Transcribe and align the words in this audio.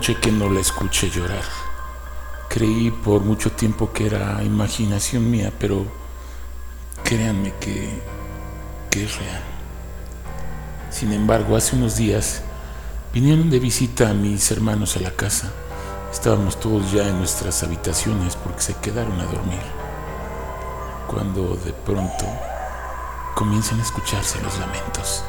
Que 0.00 0.32
no 0.32 0.48
la 0.48 0.60
escuche 0.60 1.10
llorar. 1.10 1.44
Creí 2.48 2.90
por 2.90 3.20
mucho 3.20 3.52
tiempo 3.52 3.92
que 3.92 4.06
era 4.06 4.42
imaginación 4.42 5.30
mía, 5.30 5.52
pero 5.56 5.84
créanme 7.04 7.52
que, 7.60 8.02
que 8.90 9.04
es 9.04 9.18
real. 9.18 9.42
Sin 10.90 11.12
embargo, 11.12 11.54
hace 11.54 11.76
unos 11.76 11.96
días 11.96 12.40
vinieron 13.12 13.50
de 13.50 13.60
visita 13.60 14.10
a 14.10 14.14
mis 14.14 14.50
hermanos 14.50 14.96
a 14.96 15.00
la 15.00 15.10
casa. 15.10 15.52
Estábamos 16.10 16.58
todos 16.58 16.90
ya 16.90 17.06
en 17.06 17.18
nuestras 17.18 17.62
habitaciones 17.62 18.36
porque 18.36 18.62
se 18.62 18.74
quedaron 18.76 19.20
a 19.20 19.26
dormir. 19.26 19.62
Cuando 21.06 21.56
de 21.56 21.72
pronto 21.72 22.24
comienzan 23.34 23.78
a 23.78 23.82
escucharse 23.82 24.40
los 24.40 24.58
lamentos. 24.58 25.22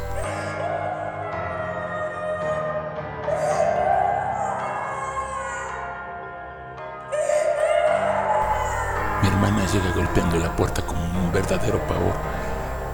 Llega 9.74 9.94
golpeando 9.96 10.38
la 10.38 10.54
puerta 10.54 10.82
como 10.82 11.02
un 11.02 11.32
verdadero 11.32 11.80
pavor, 11.88 12.14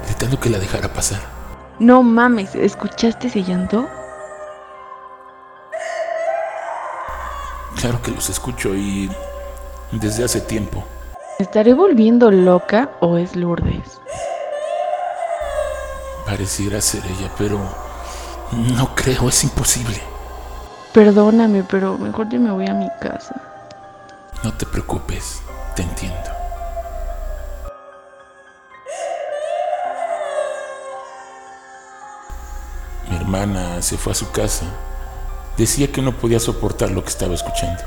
gritando 0.06 0.40
que 0.40 0.52
la 0.52 0.60
dejara 0.60 0.94
pasar. 0.94 1.20
No 1.80 2.04
mames, 2.04 2.54
¿escuchaste 2.54 3.28
ese 3.28 3.44
llanto? 3.44 3.88
Claro 7.80 8.00
que 8.02 8.12
los 8.12 8.30
escucho 8.30 8.76
y 8.76 9.10
desde 9.92 10.24
hace 10.24 10.42
tiempo. 10.42 10.84
¿Me 11.40 11.46
estaré 11.46 11.74
volviendo 11.74 12.30
loca 12.30 12.92
o 13.00 13.18
es 13.18 13.36
Lourdes? 13.36 14.00
Pareciera 16.28 16.80
ser 16.80 17.04
ella, 17.06 17.32
pero 17.40 17.60
no 18.52 18.94
creo, 18.94 19.30
es 19.30 19.44
imposible. 19.44 20.00
Perdóname, 20.94 21.64
pero 21.64 21.98
mejor 21.98 22.30
yo 22.30 22.40
me 22.40 22.52
voy 22.52 22.68
a 22.68 22.74
mi 22.74 22.90
casa. 23.02 23.36
No 24.44 24.54
te 24.54 24.66
preocupes, 24.68 25.42
te 25.76 25.82
entiendo. 25.82 26.37
Hermana 33.28 33.82
se 33.82 33.98
fue 33.98 34.14
a 34.14 34.16
su 34.16 34.32
casa. 34.32 34.66
Decía 35.58 35.92
que 35.92 36.02
no 36.02 36.14
podía 36.14 36.40
soportar 36.40 36.92
lo 36.92 37.04
que 37.04 37.10
estaba 37.10 37.34
escuchando. 37.34 37.84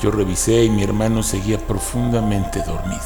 Yo 0.00 0.12
revisé 0.12 0.62
y 0.62 0.70
mi 0.70 0.84
hermano 0.84 1.24
seguía 1.24 1.58
profundamente 1.58 2.62
dormido. 2.62 3.02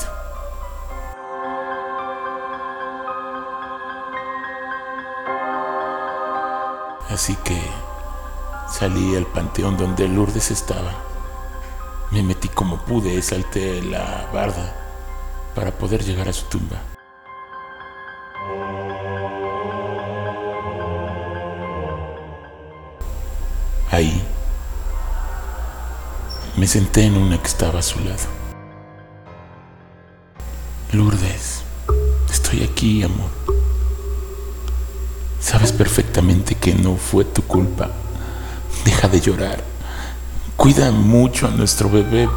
Así 7.08 7.36
que 7.36 7.58
salí 8.70 9.16
al 9.16 9.24
panteón 9.24 9.78
donde 9.78 10.06
Lourdes 10.06 10.50
estaba. 10.50 10.92
Me 12.10 12.22
metí 12.22 12.48
como 12.48 12.84
pude, 12.84 13.22
salté 13.22 13.80
la 13.82 14.28
barda 14.30 14.74
para 15.54 15.70
poder 15.70 16.04
llegar 16.04 16.28
a 16.28 16.34
su 16.34 16.44
tumba. 16.46 16.93
Ahí 23.94 24.20
me 26.56 26.66
senté 26.66 27.04
en 27.04 27.16
una 27.16 27.40
que 27.40 27.46
estaba 27.46 27.78
a 27.78 27.82
su 27.82 28.00
lado. 28.00 28.26
Lourdes, 30.90 31.62
estoy 32.28 32.64
aquí, 32.64 33.04
amor. 33.04 33.30
Sabes 35.38 35.70
perfectamente 35.70 36.56
que 36.56 36.74
no 36.74 36.96
fue 36.96 37.24
tu 37.24 37.42
culpa. 37.42 37.92
Deja 38.84 39.06
de 39.06 39.20
llorar. 39.20 39.62
Cuida 40.56 40.90
mucho 40.90 41.46
a 41.46 41.52
nuestro 41.52 41.88
bebé. 41.88 42.28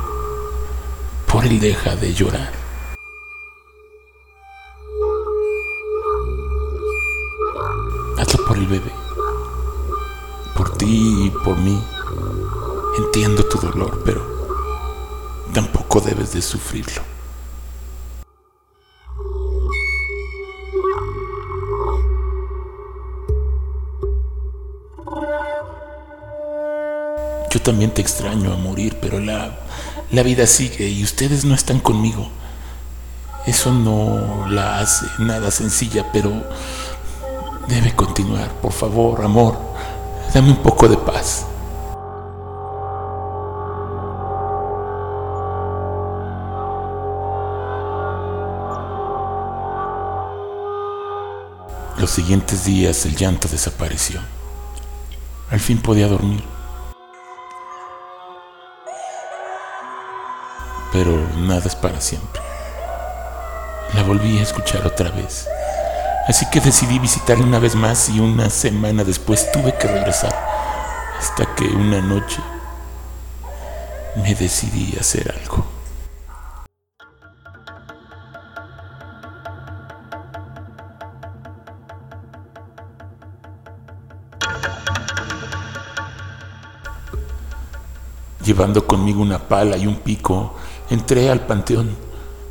Por 1.25 1.43
él 1.43 1.59
deja 1.59 1.95
de 1.95 2.13
llorar. 2.13 2.51
Mí. 11.57 11.81
Entiendo 12.97 13.43
tu 13.45 13.59
dolor, 13.59 14.01
pero 14.05 14.21
tampoco 15.53 16.01
debes 16.01 16.33
de 16.33 16.41
sufrirlo. 16.41 17.01
Yo 27.49 27.61
también 27.61 27.91
te 27.91 28.01
extraño 28.01 28.53
a 28.53 28.57
morir, 28.57 28.97
pero 29.01 29.19
la, 29.19 29.57
la 30.11 30.23
vida 30.23 30.45
sigue 30.47 30.89
y 30.89 31.03
ustedes 31.03 31.45
no 31.45 31.55
están 31.55 31.79
conmigo. 31.79 32.29
Eso 33.45 33.71
no 33.71 34.47
la 34.49 34.79
hace 34.79 35.05
nada 35.19 35.49
sencilla, 35.51 36.11
pero 36.11 36.31
debe 37.67 37.95
continuar. 37.95 38.51
Por 38.61 38.73
favor, 38.73 39.23
amor, 39.23 39.57
dame 40.37 40.51
un 40.51 40.57
poco 40.57 40.87
de 40.87 40.97
paz. 40.97 41.47
Los 51.97 52.11
siguientes 52.11 52.65
días 52.65 53.03
el 53.07 53.15
llanto 53.15 53.47
desapareció. 53.47 54.21
Al 55.49 55.59
fin 55.59 55.81
podía 55.81 56.07
dormir. 56.07 56.43
Pero 60.91 61.17
nada 61.37 61.65
es 61.65 61.75
para 61.75 61.99
siempre. 61.99 62.41
La 63.95 64.03
volví 64.03 64.37
a 64.37 64.43
escuchar 64.43 64.85
otra 64.85 65.09
vez. 65.09 65.47
Así 66.27 66.45
que 66.49 66.59
decidí 66.59 66.99
visitarla 66.99 67.45
una 67.45 67.57
vez 67.57 67.73
más 67.73 68.09
y 68.09 68.19
una 68.19 68.49
semana 68.49 69.05
después 69.05 69.49
tuve 69.53 69.73
que 69.77 69.87
regresar. 69.87 70.35
Hasta 71.17 71.55
que 71.55 71.63
una 71.63 72.01
noche 72.01 72.41
me 74.17 74.35
decidí 74.35 74.93
a 74.97 74.99
hacer 74.99 75.33
algo. 75.41 75.65
Llevando 88.43 88.85
conmigo 88.85 89.21
una 89.21 89.39
pala 89.39 89.77
y 89.77 89.87
un 89.87 89.95
pico, 89.95 90.55
entré 90.89 91.29
al 91.29 91.45
panteón. 91.45 91.95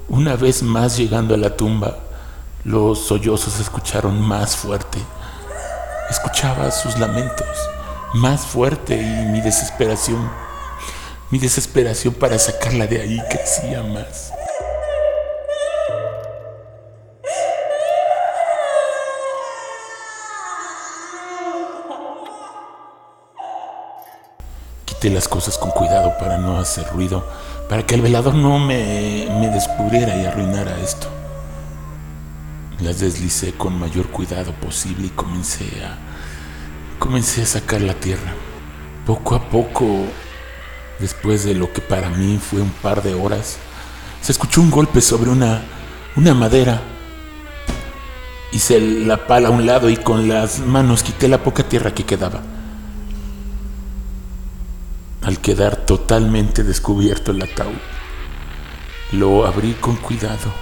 Una 0.08 0.34
vez 0.36 0.62
más 0.62 0.96
llegando 0.96 1.34
a 1.34 1.38
la 1.38 1.56
tumba, 1.56 2.05
los 2.66 2.98
sollozos 3.06 3.52
se 3.52 3.62
escucharon 3.62 4.20
más 4.20 4.56
fuerte. 4.56 4.98
Escuchaba 6.10 6.72
sus 6.72 6.98
lamentos 6.98 7.46
más 8.14 8.44
fuerte 8.44 8.96
y 8.96 9.26
mi 9.26 9.40
desesperación, 9.40 10.28
mi 11.30 11.38
desesperación 11.38 12.14
para 12.14 12.36
sacarla 12.40 12.88
de 12.88 13.00
ahí 13.00 13.22
crecía 13.30 13.84
más. 13.84 14.32
Quité 24.86 25.10
las 25.10 25.28
cosas 25.28 25.56
con 25.56 25.70
cuidado 25.70 26.18
para 26.18 26.38
no 26.38 26.58
hacer 26.58 26.84
ruido, 26.88 27.24
para 27.68 27.86
que 27.86 27.94
el 27.94 28.02
velador 28.02 28.34
no 28.34 28.58
me, 28.58 29.28
me 29.38 29.50
descubriera 29.50 30.16
y 30.16 30.26
arruinara 30.26 30.76
esto. 30.80 31.06
Las 32.80 33.00
deslicé 33.00 33.52
con 33.52 33.78
mayor 33.78 34.08
cuidado 34.08 34.52
posible 34.52 35.06
y 35.06 35.10
comencé 35.10 35.64
a 35.84 35.98
comencé 36.98 37.42
a 37.42 37.46
sacar 37.46 37.80
la 37.80 37.94
tierra. 37.94 38.34
Poco 39.06 39.34
a 39.34 39.48
poco, 39.48 40.06
después 40.98 41.44
de 41.44 41.54
lo 41.54 41.72
que 41.72 41.80
para 41.80 42.10
mí 42.10 42.38
fue 42.38 42.60
un 42.60 42.70
par 42.70 43.02
de 43.02 43.14
horas, 43.14 43.58
se 44.20 44.32
escuchó 44.32 44.60
un 44.60 44.70
golpe 44.70 45.00
sobre 45.00 45.30
una 45.30 45.62
una 46.16 46.32
madera. 46.32 46.80
Hice 48.52 48.80
la 48.80 49.26
pala 49.26 49.48
a 49.48 49.50
un 49.50 49.66
lado 49.66 49.90
y 49.90 49.96
con 49.96 50.28
las 50.28 50.60
manos 50.60 51.02
quité 51.02 51.28
la 51.28 51.42
poca 51.42 51.62
tierra 51.68 51.92
que 51.92 52.04
quedaba. 52.04 52.42
Al 55.22 55.38
quedar 55.40 55.76
totalmente 55.76 56.62
descubierto 56.62 57.32
el 57.32 57.42
ataúd, 57.42 57.74
lo 59.12 59.46
abrí 59.46 59.74
con 59.74 59.96
cuidado, 59.96 60.52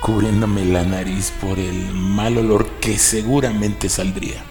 cubriéndome 0.00 0.64
la 0.64 0.82
nariz 0.82 1.30
por 1.40 1.58
el 1.58 1.92
mal 1.92 2.38
olor 2.38 2.66
que 2.80 2.98
seguramente 2.98 3.88
saldría. 3.88 4.42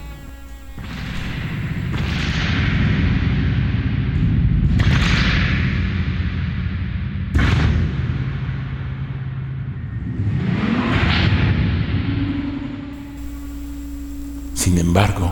Sin 14.53 14.77
embargo, 14.77 15.31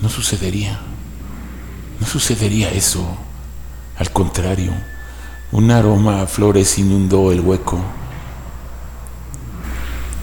no 0.00 0.08
sucedería. 0.08 0.80
no 2.00 2.06
sucedería 2.06 2.70
eso. 2.70 3.04
Al 3.98 4.10
contrario, 4.10 4.72
un 5.52 5.70
aroma 5.70 6.22
a 6.22 6.26
flores 6.26 6.78
inundó 6.78 7.30
el 7.30 7.40
hueco. 7.40 7.78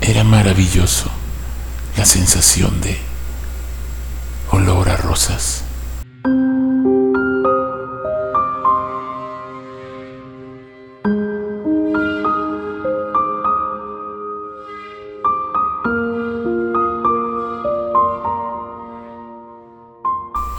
Era 0.06 0.26
maravilloso 0.26 1.10
la 1.96 2.04
sensación 2.06 2.82
de 2.82 2.98
olor 4.52 4.90
a 4.90 4.98
rosas. 4.98 5.64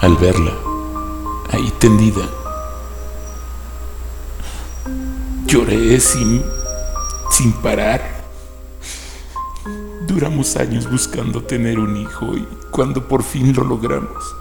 Al 0.00 0.16
verla, 0.16 0.54
ahí 1.52 1.70
tendida, 1.78 2.26
lloré 5.46 6.00
sin, 6.00 6.42
sin 7.30 7.52
parar. 7.52 8.13
Duramos 10.14 10.54
años 10.54 10.88
buscando 10.88 11.42
tener 11.42 11.76
un 11.76 11.96
hijo 11.96 12.36
y 12.36 12.46
cuando 12.70 13.08
por 13.08 13.24
fin 13.24 13.52
lo 13.52 13.64
logramos, 13.64 14.36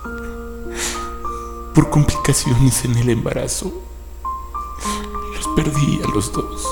por 1.73 1.89
complicaciones 1.89 2.85
en 2.85 2.95
el 2.95 3.09
embarazo, 3.09 3.73
los 5.35 5.47
perdí 5.55 5.99
a 6.03 6.07
los 6.13 6.31
dos. 6.31 6.67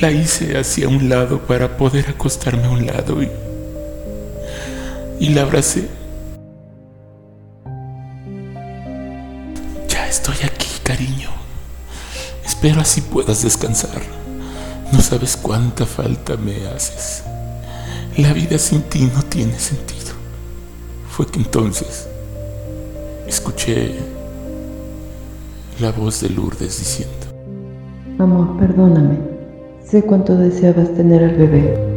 La 0.00 0.12
hice 0.12 0.56
hacia 0.56 0.88
un 0.88 1.08
lado 1.08 1.40
para 1.40 1.76
poder 1.76 2.08
acostarme 2.10 2.66
a 2.66 2.70
un 2.70 2.86
lado 2.86 3.20
y, 3.20 3.28
y 5.18 5.30
la 5.30 5.42
abracé. 5.42 5.88
Ya 9.88 10.08
estoy 10.08 10.36
aquí, 10.44 10.68
cariño. 10.82 11.30
Espero 12.44 12.80
así 12.80 13.00
puedas 13.00 13.42
descansar. 13.42 14.02
No 14.92 15.00
sabes 15.00 15.36
cuánta 15.36 15.86
falta 15.86 16.36
me 16.36 16.66
haces. 16.68 17.22
La 18.16 18.32
vida 18.32 18.58
sin 18.58 18.82
ti 18.82 19.10
no 19.12 19.22
tiene 19.22 19.58
sentido. 19.58 20.12
Fue 21.08 21.26
que 21.26 21.40
entonces 21.40 22.08
escuché 23.26 23.94
la 25.80 25.90
voz 25.90 26.20
de 26.20 26.30
Lourdes 26.30 26.78
diciendo, 26.78 27.14
Amor, 28.18 28.56
perdóname. 28.58 29.18
Sé 29.84 30.02
cuánto 30.02 30.36
deseabas 30.36 30.94
tener 30.94 31.24
al 31.24 31.36
bebé. 31.36 31.93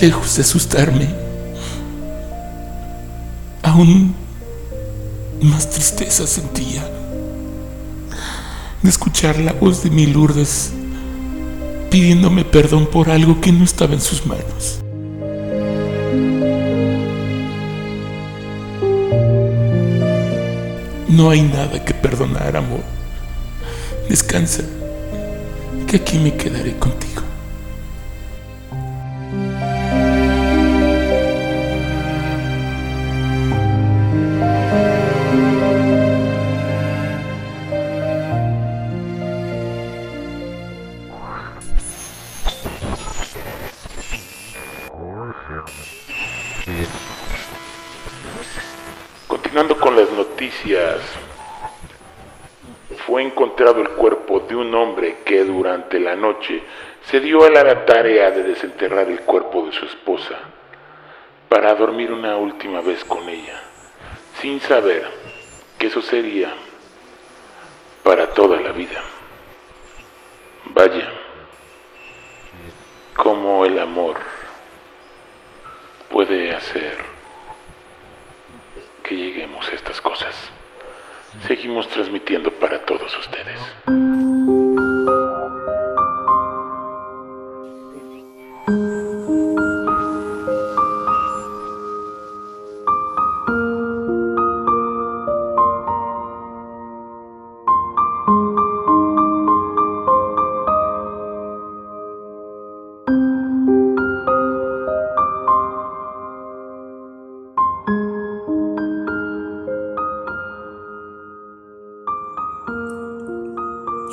Lejos 0.00 0.36
de 0.36 0.42
asustarme, 0.42 1.08
aún 3.62 4.14
más 5.42 5.68
tristeza 5.68 6.26
sentía 6.26 6.82
de 8.82 8.88
escuchar 8.88 9.38
la 9.38 9.52
voz 9.52 9.82
de 9.82 9.90
mi 9.90 10.06
Lourdes 10.06 10.72
pidiéndome 11.90 12.46
perdón 12.46 12.86
por 12.86 13.10
algo 13.10 13.42
que 13.42 13.52
no 13.52 13.62
estaba 13.62 13.92
en 13.92 14.00
sus 14.00 14.24
manos. 14.24 14.80
No 21.08 21.28
hay 21.28 21.42
nada 21.42 21.84
que 21.84 21.92
perdonar, 21.92 22.56
amor. 22.56 22.80
Descansa, 24.08 24.62
que 25.86 25.96
aquí 25.96 26.18
me 26.18 26.34
quedaré 26.34 26.74
contigo. 26.78 27.29
Encontrado 53.20 53.80
el 53.80 53.90
cuerpo 53.90 54.40
de 54.40 54.56
un 54.56 54.74
hombre 54.74 55.18
que 55.24 55.44
durante 55.44 55.98
la 55.98 56.16
noche 56.16 56.62
se 57.02 57.20
dio 57.20 57.44
a 57.44 57.50
la 57.50 57.84
tarea 57.84 58.30
de 58.30 58.42
desenterrar 58.42 59.08
el 59.08 59.20
cuerpo 59.20 59.66
de 59.66 59.72
su 59.72 59.84
esposa 59.86 60.38
para 61.48 61.74
dormir 61.74 62.12
una 62.12 62.36
última 62.36 62.80
vez 62.80 63.04
con 63.04 63.28
ella, 63.28 63.60
sin 64.40 64.60
saber 64.60 65.04
que 65.78 65.88
eso 65.88 66.00
sería 66.02 66.52
para 68.02 68.28
toda 68.28 68.60
la 68.60 68.72
vida. 68.72 69.02
Vaya, 70.66 71.10
como 73.16 73.66
el 73.66 73.78
amor 73.78 74.16
puede 76.10 76.54
hacer 76.54 76.98
que 79.02 79.16
lleguemos 79.16 79.68
a 79.68 79.74
estas 79.74 80.00
cosas. 80.00 80.59
Seguimos 81.46 81.88
transmitiendo 81.88 82.50
para 82.52 82.78
todos 82.84 83.16
ustedes. 83.18 83.58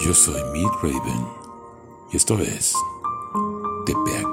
Yo 0.07 0.13
soy 0.13 0.41
Meat 0.53 0.71
Raven 0.81 1.27
y 2.13 2.15
esto 2.15 2.39
es 2.39 2.73
TPA 3.85 4.26